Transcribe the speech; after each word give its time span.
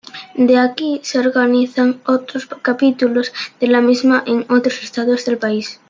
De 0.33 0.57
aquí, 0.57 0.99
se 1.03 1.19
organizan 1.19 2.01
otros 2.07 2.47
capítulos 2.47 3.31
de 3.59 3.67
la 3.67 3.81
misma 3.81 4.23
en 4.25 4.47
otros 4.49 4.81
estados 4.81 5.25
del 5.25 5.37
país. 5.37 5.79